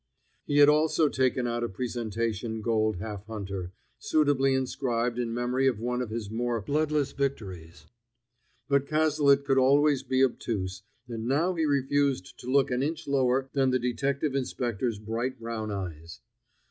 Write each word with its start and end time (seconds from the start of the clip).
He 0.47 0.57
had 0.57 0.67
also 0.67 1.09
taken 1.09 1.45
out 1.45 1.63
a 1.63 1.69
presentation 1.69 2.63
gold 2.63 2.95
half 2.95 3.23
hunter, 3.27 3.71
suitably 3.99 4.55
inscribed 4.55 5.19
in 5.19 5.31
memory 5.31 5.67
of 5.67 5.79
one 5.79 6.01
of 6.01 6.09
his 6.09 6.31
more 6.31 6.59
bloodless 6.59 7.11
victories. 7.11 7.85
But 8.67 8.87
Cazalet 8.87 9.45
could 9.45 9.59
always 9.59 10.01
be 10.01 10.23
obtuse, 10.23 10.81
and 11.07 11.27
now 11.27 11.53
he 11.53 11.65
refused 11.65 12.39
to 12.39 12.47
look 12.49 12.71
an 12.71 12.81
inch 12.81 13.07
lower 13.07 13.51
than 13.53 13.69
the 13.69 13.77
detective 13.77 14.33
inspector's 14.33 14.97
bright 14.97 15.39
brown 15.39 15.69
eyes. 15.69 16.19